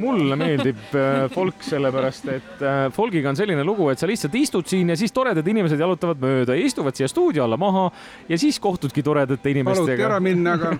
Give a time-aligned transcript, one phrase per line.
[0.00, 4.68] mulle meeldib äh, folk sellepärast, et äh, folgiga on selline lugu, et sa lihtsalt istud
[4.70, 7.86] siin ja siis toredad inimesed jalutavad mööda ja istuvad siia stuudio alla maha
[8.30, 9.86] ja siis kohtudki toredate inimestega.
[9.86, 10.72] paluti ära minna, aga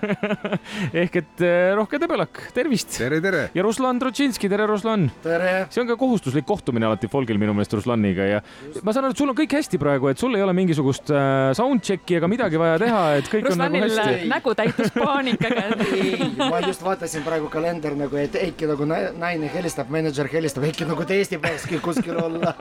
[1.03, 2.97] ehk et äh, Rohke Debelak, tervist!
[2.97, 3.43] tere, tere!
[3.55, 5.07] ja Ruslan Trotšinski, tere, Ruslan!
[5.23, 5.53] tere!
[5.69, 8.41] see on ka kohustuslik kohtumine alati folgil minu meelest Ruslaniga ja
[8.81, 11.13] ma saan aru, et sul on kõik hästi praegu, et sul ei ole mingisugust
[11.61, 14.33] soundcheck'i ega midagi vaja teha, et kõik Ruslanil on nagu hästi.
[14.33, 19.91] nägu täitus paanikaga ei, ma just vaatasin praegu kalender nagu, et Eiki nagu naine helistab,
[19.93, 22.53] mänedžer helistab, Eiki nagu tõesti peakski kuskil olla.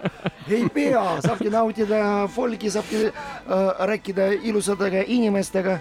[0.50, 2.00] ei pea, saabki nautida
[2.34, 5.78] folgi, saabki äh, rääkida ilusatega inimestega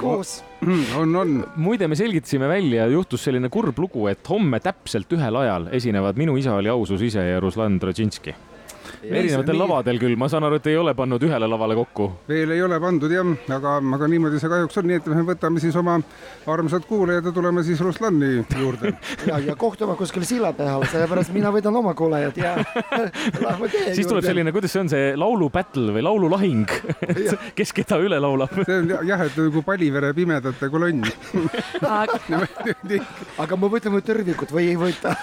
[0.00, 0.40] koos
[1.00, 1.34] on, on.
[1.56, 6.36] muide, me selgitasime välja, juhtus selline kurb lugu, et homme täpselt ühel ajal esinevad Minu
[6.38, 8.34] isa oli ausus ise ja Ruslan Trotšinski
[9.02, 12.08] erinevatel lavadel küll, ma saan aru, et ei ole pannud ühele lavale kokku.
[12.28, 15.62] veel ei ole pandud jah, aga, aga niimoodi see kahjuks on, nii et me võtame
[15.62, 15.98] siis oma
[16.50, 18.94] armsad kuulajad ja tuleme siis Ruslani juurde.
[19.26, 22.54] Ja, ja kohtume kuskil silla peal, sellepärast mina võtan oma kuulajad ja
[23.44, 26.72] lähme tee siis tuleb selline, kuidas see on, see laulu battle või laululahing?
[27.58, 28.56] Kes keda üle laulab?
[28.66, 31.06] See on jah, et nagu Palivere pimedate kolonn.
[33.42, 35.14] Aga me võtame tervikut või ei võta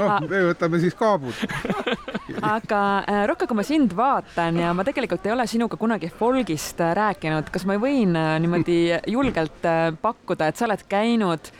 [0.00, 1.34] noh, me võtame siis kaabud
[2.42, 6.80] aga äh, Rocca, kui ma sind vaatan ja ma tegelikult ei ole sinuga kunagi folgist
[6.82, 9.66] äh, rääkinud, kas ma võin äh, niimoodi julgelt
[10.02, 11.50] pakkuda, et sa oled käinud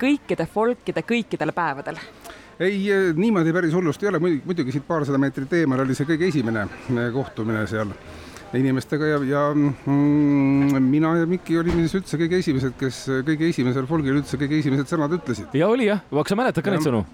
[0.00, 1.98] kõikide folkide kõikidel päevadel?
[2.58, 2.78] ei,
[3.16, 6.66] niimoodi päris hullusti ei ole, muidugi siit paarsada meetrit eemal oli see kõige esimene
[7.14, 7.92] kohtumine seal
[8.56, 13.88] inimestega ja, ja mm, mina ja Mikki olime siis üldse kõige esimesed, kes kõige esimesel
[13.90, 15.52] folgil üldse kõige esimesed sõnad ütlesid.
[15.56, 17.04] ja oli jah, aga sa mäletad ka neid sõnu?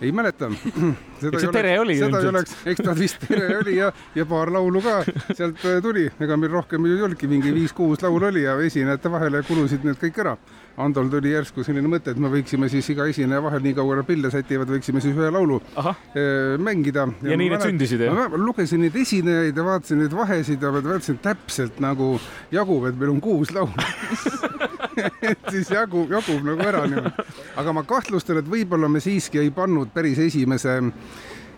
[0.00, 0.50] Ei mäleta.
[1.26, 4.52] eks see tere oli seda ei oleks, eks ta vist tere oli ja, ja paar
[4.52, 4.98] laulu ka
[5.32, 9.12] sealt äh, tuli, ega meil rohkem ju ei olnudki, mingi viis-kuus laulu oli ja esinejate
[9.12, 10.36] vahele kulusid need kõik ära.
[10.76, 14.10] Andol tuli järsku selline mõte, et me võiksime siis iga esineja vahel, nii kaua kui
[14.10, 15.94] pille sätivad, võiksime siis ühe laulu Aha.
[16.12, 17.06] Äh, mängida.
[17.22, 18.26] ja, ja nii need sündisid, jah?
[18.28, 22.16] ma lugesin neid esinejaid ja vaatasin neid vahesid ja vaatasin täpselt nagu
[22.52, 23.72] jagub, et meil on kuus laulu
[24.96, 27.26] et siis jagub, jagub nagu ära niimoodi.
[27.56, 30.80] aga ma kahtlustan, et võib-olla me siiski ei pannud päris esimese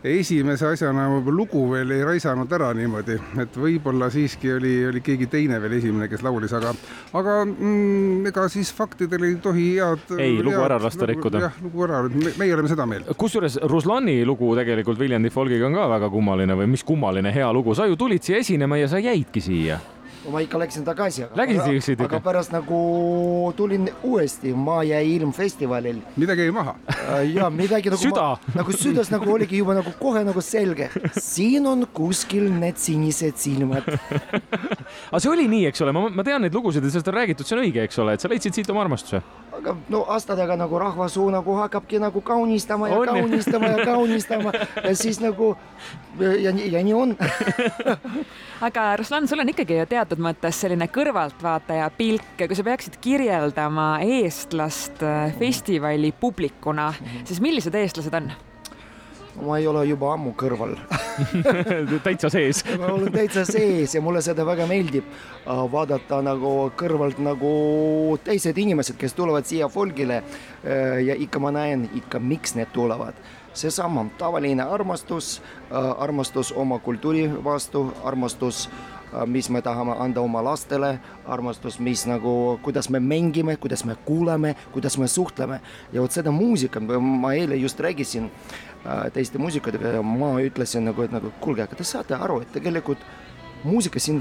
[0.04, 5.58] esimese asjana lugu veel ei raisanud ära niimoodi, et võib-olla siiski oli, oli keegi teine
[5.62, 6.72] veel esimene, kes laulis, aga,
[7.18, 10.14] aga mm, ega siis faktidel ei tohi head.
[10.18, 11.42] ei, lugu ära lasta rikkuda.
[11.48, 13.10] jah, lugu ära, me, meie oleme seda meelt.
[13.18, 17.74] kusjuures Ruslani lugu tegelikult Viljandi folgiga on ka väga kummaline või mis kummaline hea lugu,
[17.74, 19.80] sa ju tulid siia esinema ja sa jäidki siia
[20.32, 21.26] ma ikka läksin tagasi.
[21.36, 22.08] läksid ikka?
[22.08, 22.78] aga pärast nagu
[23.56, 26.00] tulin uuesti Maa ja ilm festivalil.
[26.16, 28.02] midagi jäi maha äh, ja midagi nagu.
[28.02, 28.28] süda.
[28.54, 33.88] nagu südas nagu oligi juba nagu kohe nagu selge, siin on kuskil need sinised silmad
[35.10, 37.48] aga see oli nii, eks ole, ma, ma tean neid lugusid ja sellest on räägitud,
[37.48, 39.22] see on õige, eks ole, et sa leidsid siit oma armastuse
[39.58, 43.08] aga no aastatega nagu rahvasuu nagu hakkabki nagu kaunistama ja on.
[43.08, 44.52] kaunistama ja kaunistama
[44.84, 45.56] ja siis nagu
[46.18, 47.16] ja, ja nii on
[48.68, 53.88] aga Ruslan, sul on ikkagi ju teatud mõttes selline kõrvaltvaataja pilk, kui sa peaksid kirjeldama
[54.06, 56.92] eestlast äh, festivali publikuna,
[57.24, 58.30] siis millised eestlased on?
[59.46, 60.76] Ma ei ole juba ammu kõrval
[62.06, 67.20] täitsa sees ma olen täitsa sees ja mulle seda väga meeldib äh, vaadata nagu kõrvalt
[67.22, 67.52] nagu
[68.24, 70.22] teised inimesed, kes tulevad siia folgile.
[70.64, 73.18] Äh, ja ikka ma näen ikka, miks need tulevad
[73.58, 75.38] seesama tavaline armastus,
[75.70, 78.68] äh, armastus oma kultuuri vastu, armastus
[79.26, 84.50] mis me tahame anda oma lastele, armastus, mis nagu, kuidas me mängime, kuidas me kuulame,
[84.72, 85.62] kuidas me suhtleme.
[85.92, 88.28] Ja vot seda muusikat ma eile just rääkisin
[88.86, 92.52] Äh, teiste muusikutega ja ma ütlesin nagu, et nagu kuulge, aga te saate aru, et
[92.54, 93.00] tegelikult
[93.66, 94.20] muusika siin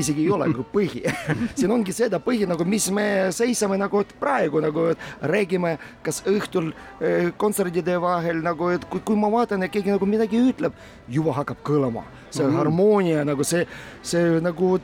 [0.00, 1.04] isegi ei ole nagu põhi.
[1.58, 4.90] Siin ongi seda põhi nagu, mis me seisame nagu praegu nagu
[5.32, 10.08] räägime, kas õhtul äh, kontserdide vahel nagu, et kui, kui ma vaatan, et keegi nagu
[10.08, 10.76] midagi ütleb,
[11.10, 12.56] juba hakkab kõlama see mm -hmm.
[12.56, 13.66] harmoonia nagu see,
[14.02, 14.78] see nagu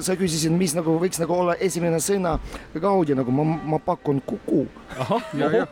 [0.00, 2.38] sa küsisid, mis nagu võiks nagu olla esimene sõna
[2.80, 4.66] Gaudi nagu ma, ma pakun Kuku.
[5.34, 5.66] ja, ja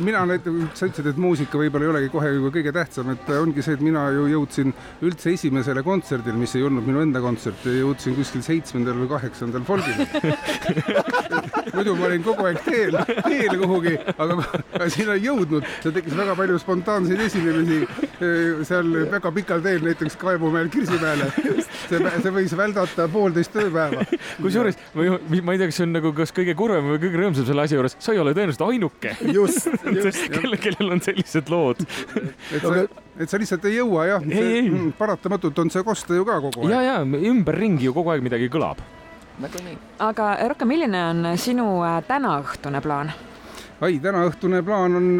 [0.00, 3.74] mina näiteks, sa ütlesid, et muusika võib-olla ei olegi kohe kõige tähtsam, et ongi see,
[3.74, 8.42] et mina ju jõudsin üldse esimesele kontserdile, mis ei olnud minu enda kontsert, jõudsin kuskil
[8.42, 10.06] seitsmendal või kaheksandal folgil
[11.74, 16.36] muidu ma olin kogu aeg teel, teel kuhugi, aga sinna ei jõudnud, seal tekkis väga
[16.38, 17.82] palju spontaanseid esinemisi
[18.68, 21.28] seal väga pikal teel, näiteks Kaevu Võrumäel Kirsimäele.
[21.90, 24.04] see, see võis väldata poolteist tööpäeva.
[24.40, 27.48] kusjuures ma, ma ei tea, kas see on nagu kas kõige kurvem või kõige rõõmsam
[27.48, 29.14] selle asja juures, sa ei ole tõenäoliselt ainuke.
[29.34, 29.68] just,
[29.98, 30.24] just.
[30.32, 31.84] kelle, kellel on sellised lood.
[31.84, 32.86] et sa,
[33.18, 36.72] et sa lihtsalt ei jõua jah, mm, paratamatult on see kosta ju ka kogu aeg.
[36.72, 38.80] ja, ja ümberringi ju kogu aeg midagi kõlab
[39.38, 39.76] nagunii.
[40.02, 43.12] aga Rocca, milline on sinu äh, tänaõhtune plaan?
[43.84, 45.10] ai, tänaõhtune plaan on,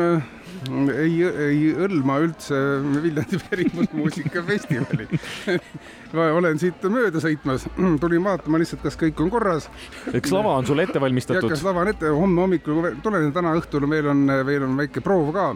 [0.94, 2.58] ei, ei hõlma üldse
[3.02, 5.08] Viljandi pärimusmuusikafestivali.
[6.16, 7.66] ma olen siit mööda sõitmas,
[8.02, 9.68] tulin vaatama lihtsalt, kas kõik on korras
[10.12, 11.64] eks lava on sul ette ja valmistatud kas?
[11.66, 15.50] lava on ette, homme hommikul tulen, täna õhtul meil on, veel on väike proov ka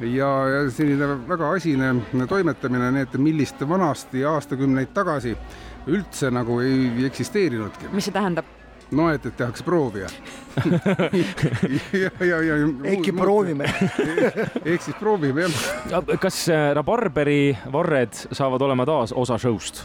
[0.00, 1.94] ja, ja selline väga asine
[2.28, 5.36] toimetamine, nii et millist vanasti aastakümneid tagasi
[5.86, 7.92] üldse nagu ei eksisteerinudki.
[7.94, 8.48] mis see tähendab?
[8.90, 10.08] No et, et tehakse proovi ja
[11.92, 12.54] ja, ja, ja.
[12.92, 13.12] äkki.
[13.12, 13.64] proovime.
[14.70, 16.16] ehk siis proovime jah.
[16.20, 19.84] kas äh, rabarberi varred saavad olema taas osa show'st?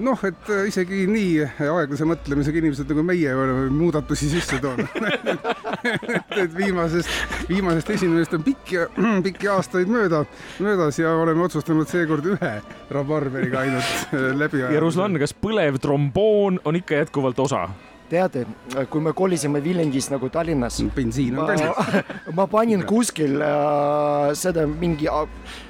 [0.00, 4.88] noh, et äh, isegi nii aeglase mõtlemisega inimesed nagu meie oleme muudatusi sisse toonud
[5.92, 7.12] et, et viimasest,
[7.50, 8.80] viimasest esinemisest on pikki,
[9.28, 10.24] pikki aastaid mööda,
[10.64, 12.52] möödas ja oleme otsustanud seekord ühe
[12.92, 17.66] rabarberiga ainult äh, läbi ja Ruslan, kas põlev tromboon on ikka jätkuvalt osa?
[18.12, 18.44] teate,
[18.92, 22.02] kui me kolisime Viljandist nagu Tallinnas, bensiin on kallis.
[22.36, 25.08] ma, panin kuskil äh, seda mingi,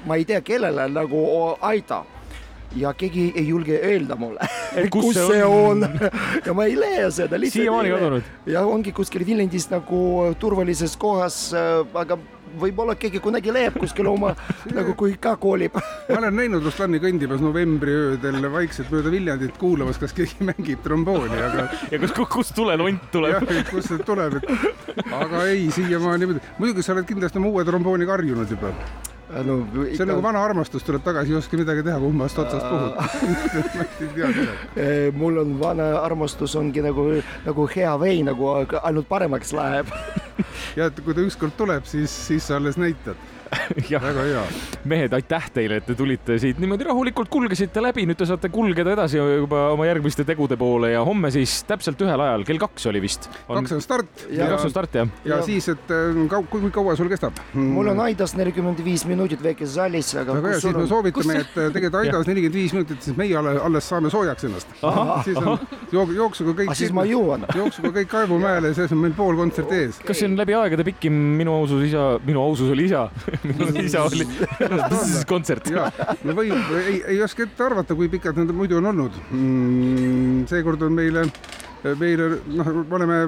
[0.07, 1.23] ma ei tea, kellele nagu
[1.63, 2.03] aita
[2.75, 4.47] ja keegi ei julge öelda mulle,
[4.93, 5.83] kus kus see see on?
[5.85, 5.99] on
[6.47, 7.39] ja ma ei leia seda.
[7.49, 8.31] siiamaani kadunud?
[8.49, 12.17] ja ongi kuskil Viljandis nagu turvalises kohas, aga
[12.59, 14.33] võib-olla keegi kunagi leiab kuskil oma
[14.73, 15.77] nagu kui ka kolib.
[16.09, 21.67] ma olen näinud Ruslani kõndimas novembriöödel vaikselt mööda Viljandit kuulamas, kas keegi mängib trombooni, aga
[21.91, 26.53] ja kus, kust tulelont tuleb jah, et kust see tuleb, et aga ei, siiamaani muidugi,
[26.59, 28.73] muidugi sa oled kindlasti oma uue trombooniga harjunud juba.
[29.33, 29.59] no,
[29.89, 32.93] see on nagu vana armastus tuleb tagasi, ei oska midagi teha, kummast otsast puhud.
[34.83, 37.05] Eh, mul on vana armastus ongi nagu,
[37.45, 38.51] nagu hea vein nagu
[38.83, 39.89] ainult paremaks läheb.
[40.77, 43.19] ja et kui ta ükskord tuleb, siis, siis sa alles näitad.
[44.07, 44.43] väga hea.
[44.89, 48.93] mehed, aitäh teile, et te tulite siit niimoodi rahulikult kulgesite läbi, nüüd te saate kulgeda
[48.95, 53.01] edasi juba oma järgmiste tegude poole ja homme siis täpselt ühel ajal, kell kaks oli
[53.03, 53.29] vist.
[53.47, 55.07] kaks on start Ja- kell kaks on start jah?
[55.25, 57.37] ja siis, et äh, kau- kui, kaua sul kestab?
[57.53, 60.89] mul on Aidas nelikümmend viis minutit väikeses saalis, aga väga hea, kus siis me on?
[60.91, 64.67] soovitame, et äh, tegelikult Aidas nelikümmend viis minutit, siis meie alles, alles saame soojaks ennast.
[65.25, 65.59] siis on
[65.91, 67.45] jook, jooksuga kõik aga siis ma jõuan.
[67.61, 69.99] jooksuga kõik Kaevumäele, siis on meil pool kontserti ees.
[70.05, 73.07] kas see on läbi aegade pikim Minu ausus isa, Minu ausus oli isa,
[73.49, 74.27] minu isa oli
[75.29, 75.71] kontsert.
[75.73, 75.89] ja,
[76.23, 80.45] no võib, ei, ei oska ette arvata, kui pikad nad muidu on olnud mm,.
[80.51, 81.27] seekord on meile,
[81.99, 83.19] meile noh, me oleme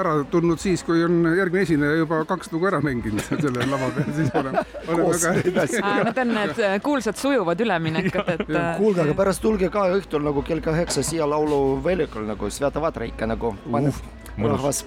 [0.00, 4.12] ära tulnud siis, kui on järgmine esineja juba kaks lugu ära mänginud selle lava peal,
[4.16, 5.82] siis oleme, oleme koos väga edasi.
[5.82, 8.46] Need on need äh, kuulsad sujuvad üleminekud, et.
[8.48, 13.08] äh, kuulge, aga pärast tulge ka õhtul nagu kell kaheksa siia lauluväljakul nagu Sveta Vatra
[13.10, 14.00] ikka nagu paneb
[14.36, 14.54] mõnus.
[14.54, 14.84] rahvas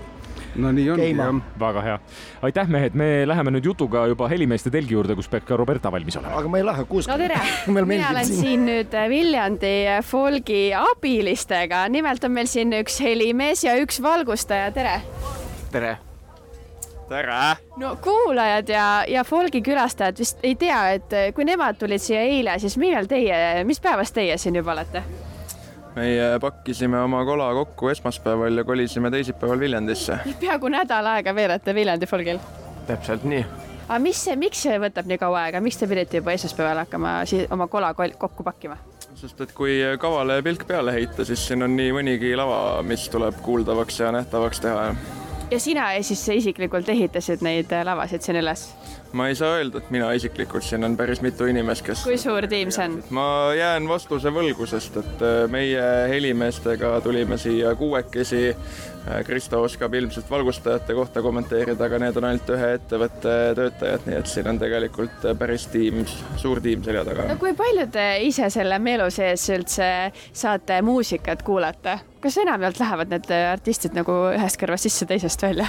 [0.55, 1.41] no nii ongi jah.
[1.59, 1.97] väga hea.
[2.41, 6.17] aitäh, mehed, me läheme nüüd jutuga juba helimeeste telgi juurde, kus peab ka Roberta valmis
[6.19, 6.37] olema.
[6.39, 7.17] aga ma ei lähe no kuskile.
[7.27, 8.39] tere, Mulle mina olen siin.
[8.41, 9.73] siin nüüd Viljandi
[10.05, 14.95] folgi abilistega, nimelt on meil siin üks helimees ja üks valgustaja, tere.
[15.71, 15.97] tere.
[17.09, 17.41] tere.
[17.81, 22.59] no kuulajad ja, ja folgi külastajad vist ei tea, et kui nemad tulid siia eile,
[22.61, 25.05] siis millal teie, mis päevast teie siin juba olete?
[25.95, 30.17] Meie pakkisime oma kola kokku esmaspäeval ja kolisime teisipäeval Viljandisse.
[30.39, 32.39] peaaegu nädal aega veerete Viljandi folgil.
[32.87, 33.45] täpselt nii.
[33.87, 37.19] aga mis see, miks see võtab nii kaua aega, miks te pidite juba esmaspäeval hakkama
[37.29, 38.77] siis oma kola kol- kokku pakkima?
[39.15, 43.37] sest et kui kavale pilk peale heita, siis siin on nii mõnigi lava, mis tuleb
[43.45, 44.89] kuuldavaks ja nähtavaks teha.
[45.51, 48.67] ja sina siis isiklikult ehitasid neid lavasid siin üles?
[49.13, 52.47] Ma ei saa öelda, et mina isiklikult, siin on päris mitu inimest, kes kui suur
[52.49, 52.97] tiim see on?
[53.13, 53.25] ma
[53.57, 58.49] jään vastuse võlgu, sest et äh, meie helimeestega tulime siia kuuekesi.
[59.27, 64.29] Kristo oskab ilmselt valgustajate kohta kommenteerida, aga need on ainult ühe ettevõtte töötajad, nii et
[64.31, 66.05] siin on tegelikult päris tiim,
[66.39, 67.35] suur tiim selja taga no.
[67.41, 69.89] kui palju te ise selle meelu sees üldse
[70.31, 71.97] saate muusikat kuulata?
[72.23, 75.67] kas enamjaolt lähevad need artistid nagu ühest kõrvast sisse, teisest välja?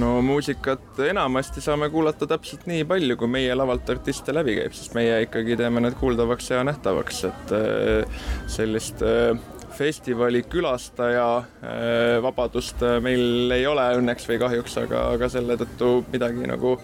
[0.00, 4.96] No muusikat enamasti saame kuulata täpselt nii palju, kui meie lavalt artiste läbi käib, sest
[4.96, 8.20] meie ikkagi teeme need kuuldavaks ja nähtavaks, et äh,
[8.50, 9.32] sellist äh,
[9.76, 16.50] festivali külastaja äh, vabadust meil ei ole õnneks või kahjuks, aga, aga selle tõttu midagi
[16.50, 16.76] nagu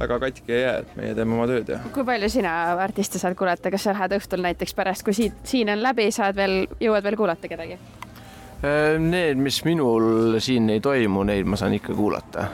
[0.00, 3.38] väga katki ei jää, et meie teeme oma tööd ja kui palju sina artiste saad
[3.38, 7.06] kuulata, kas sa lähed õhtul näiteks pärast, kui siit, siin on läbi, saad veel, jõuad
[7.06, 7.78] veel kuulata kedagi?
[8.60, 12.48] Äh, Need, mis minul siin ei toimu, neid ma saan ikka kuulata.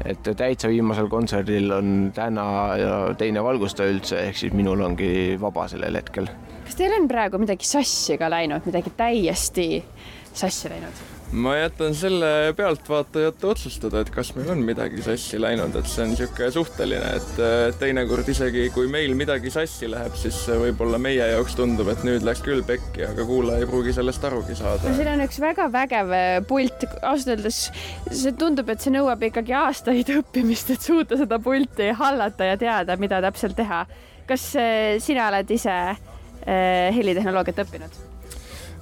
[0.00, 2.44] et täitsa viimasel kontserdil on täna
[2.80, 6.30] ja teine valgustaja üldse, ehk siis minul ongi vaba sellel hetkel.
[6.64, 9.66] kas teil on praegu midagi sassi ka läinud, midagi täiesti
[10.32, 11.02] sassi läinud?
[11.32, 16.10] Ma jätan selle pealtvaatajate otsustada, et kas meil on midagi sassi läinud, et see on
[16.10, 21.92] niisugune suhteline, et teinekord isegi kui meil midagi sassi läheb, siis võib-olla meie jaoks tundub,
[21.92, 24.94] et nüüd läks küll pekki, aga kuulaja ei pruugi sellest arugi saada.
[24.98, 27.62] siin on üks väga vägev äh, pult, ausalt öeldes
[28.10, 32.98] see tundub, et see nõuab ikkagi aastaid õppimist, et suuta seda pulti hallata ja teada,
[32.98, 33.84] mida täpselt teha.
[34.26, 38.09] kas äh, sina oled ise äh, helitehnoloogiat õppinud?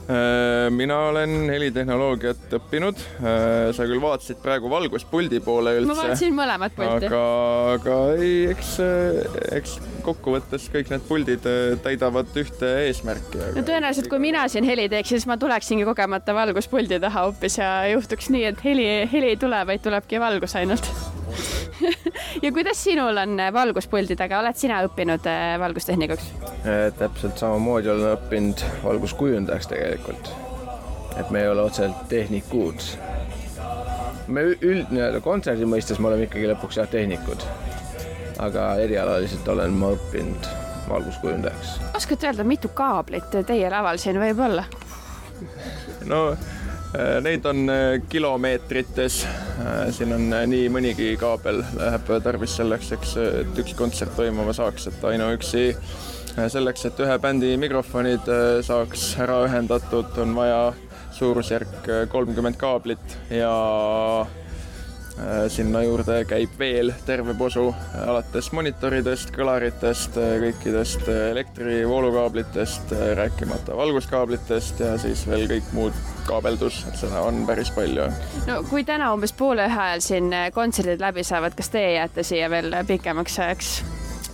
[0.09, 3.01] Äh, mina olen helitehnoloogiat õppinud.
[3.21, 5.91] Äh, sa küll vaatasid praegu valguspuldi poole üldse.
[5.91, 7.11] ma vaatasin mõlemat pulti.
[7.11, 7.21] aga,
[7.75, 8.71] aga ei, eks,
[9.59, 13.53] eks kokkuvõttes kõik need puldid äh, täidavad ühte eesmärki aga....
[13.59, 17.71] no tõenäoliselt, kui mina siin heli teeksin, siis ma tuleksingi kogemata valguspuldi taha hoopis ja
[17.93, 20.89] juhtuks nii, et heli, heli ei tule, vaid tulebki valgus ainult
[22.45, 26.31] ja kuidas sinul on valguspuldidega, oled sina õppinud äh, valgustehnikuks?
[26.67, 30.31] Äh, täpselt samamoodi olen õppinud valguskujundajaks tegelikult.
[31.19, 32.85] et me ei ole otseselt tehnikud.
[34.29, 37.47] me üld, nii-öelda kontserdi mõistes me oleme ikkagi lõpuks jah, tehnikud.
[38.39, 40.53] aga erialaliselt olen ma õppinud
[40.89, 41.79] valguskujundajaks.
[41.97, 44.65] oskate öelda, mitu kaablit teie laval siin võib olla?
[46.07, 46.58] no Äh,
[47.21, 53.63] neid on äh, kilomeetrites, äh, siin on nii mõnigi kaabel läheb tarvis selleks, eks, et
[53.63, 55.71] üks kontsert toimuma saaks, et ainuüksi
[56.39, 58.29] selleks, et ühe bändi mikrofonid
[58.65, 60.61] saaks ära ühendatud, on vaja
[61.19, 63.55] suurusjärk kolmkümmend kaablit ja
[64.23, 64.48] Äh,
[65.51, 67.69] sinna juurde käib veel terve posu,
[68.07, 75.99] alates monitoridest, kõlaritest, äh, kõikidest äh, elektrivoolukaablitest, rääkimata valguskaablitest ja siis veel kõik muud
[76.29, 78.09] kaabeldus, et seda on päris palju.
[78.47, 82.51] no kui täna umbes poole ühe ajal siin kontserdid läbi saavad, kas teie jääte siia
[82.53, 83.73] veel pikemaks ajaks?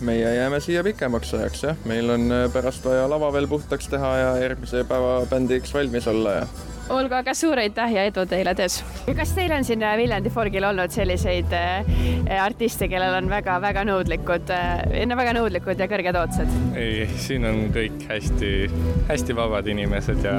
[0.04, 4.30] meie jääme siia pikemaks ajaks jah, meil on pärast vaja lava veel puhtaks teha ja
[4.42, 6.46] järgmise päeva bändiks valmis olla ja
[6.92, 8.82] olgu aga suur aitäh ja edu teile töös.
[9.16, 14.52] kas teil on siin äh, Viljandi Folgil olnud selliseid äh, artiste, kellel on väga-väga nõudlikud,
[14.52, 16.54] äh, väga nõudlikud ja kõrged ootused?
[16.76, 20.36] ei, siin on kõik hästi-hästi vabad inimesed ja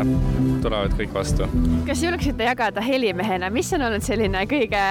[0.64, 1.50] tulevad kõik vastu.
[1.88, 4.86] kas julgeksite jagada helimehena, mis on olnud selline kõige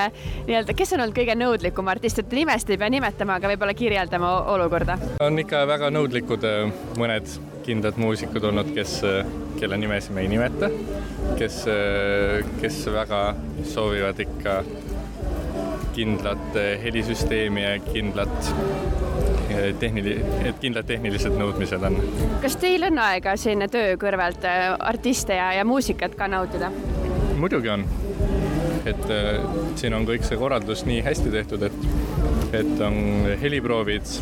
[0.49, 4.37] nii-öelda, kes on olnud kõige nõudlikum artist, et nimest ei pea nimetama, aga võib-olla kirjeldama
[4.56, 4.99] olukorda?
[5.23, 6.49] on ikka väga nõudlikud
[6.99, 8.99] mõned kindlad muusikud olnud, kes,
[9.61, 10.71] kelle nimesid me ei nimeta,
[11.38, 11.62] kes,
[12.61, 13.23] kes väga
[13.73, 14.59] soovivad ikka
[15.94, 18.52] kindlat helisüsteemi ja kindlat
[19.80, 20.18] tehnili-,
[20.49, 21.99] et kindlad tehnilised nõudmised on.
[22.42, 24.47] kas teil on aega siin töö kõrvalt
[24.78, 26.71] artiste ja, ja muusikat ka nautida?
[27.38, 27.87] muidugi on.
[28.85, 29.38] et äh,
[29.80, 31.87] siin on kõik see korraldus nii hästi tehtud, et,
[32.52, 34.16] et on heliproovid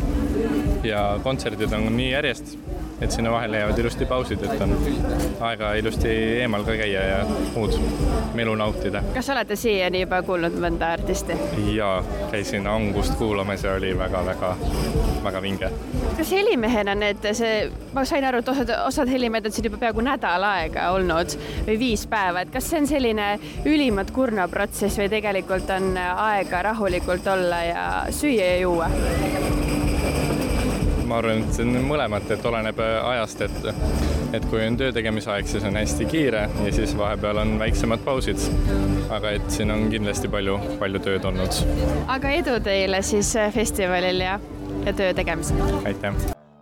[0.87, 2.55] ja kontserdid on nii järjest
[3.01, 4.75] et sinna vahele jäävad ilusti pausid, et on
[5.41, 6.09] aega ilusti
[6.41, 7.17] eemal ka käia ja
[7.55, 7.75] muud
[8.33, 9.03] melu nautida.
[9.13, 11.37] kas olete siiani juba kuulnud mõnda artisti?
[11.75, 14.55] jaa, käisin Angust kuulamas ja oli väga-väga,
[15.23, 15.71] väga vinge.
[16.17, 20.05] kas helimehena need, see, ma sain aru, et osad, osad helimehed on siin juba peaaegu
[20.05, 23.29] nädal aega olnud või viis päeva, et kas see on selline
[23.65, 29.82] ülimalt kurnav protsess või tegelikult on aega rahulikult olla ja süüa ja juua?
[31.13, 33.67] Ma arvan, et see on mõlemat, et oleneb äh, ajast, et
[34.33, 38.01] et kui on töö tegemise aeg, siis on hästi kiire ja siis vahepeal on väiksemad
[38.05, 38.41] pausid.
[39.13, 41.63] aga et siin on kindlasti palju, palju tööd olnud.
[42.17, 44.39] aga edu teile siis äh, festivalil ja,
[44.87, 45.61] ja töö tegemisel!
[45.85, 46.32] aitäh!